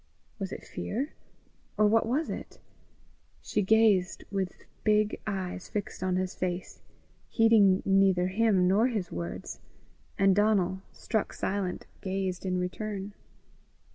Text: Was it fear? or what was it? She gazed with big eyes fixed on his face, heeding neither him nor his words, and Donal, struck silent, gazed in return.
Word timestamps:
Was 0.39 0.51
it 0.51 0.65
fear? 0.65 1.13
or 1.77 1.85
what 1.85 2.07
was 2.07 2.31
it? 2.31 2.57
She 3.39 3.61
gazed 3.61 4.23
with 4.31 4.65
big 4.83 5.21
eyes 5.27 5.69
fixed 5.69 6.01
on 6.01 6.15
his 6.15 6.33
face, 6.33 6.81
heeding 7.29 7.83
neither 7.85 8.25
him 8.29 8.67
nor 8.67 8.87
his 8.87 9.11
words, 9.11 9.59
and 10.17 10.35
Donal, 10.35 10.81
struck 10.91 11.33
silent, 11.33 11.85
gazed 12.01 12.47
in 12.47 12.57
return. 12.57 13.13